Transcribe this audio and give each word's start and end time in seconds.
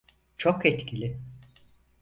Çok 0.37 0.65
etkili. 0.65 1.19